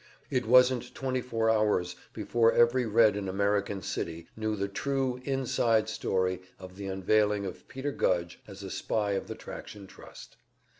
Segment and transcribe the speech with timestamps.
[0.31, 5.83] It wasn't twenty four hours before every Red in American City knew the true, inside
[5.87, 10.37] history of the unveiling of Peter Gudge as a spy of the Traction Trust.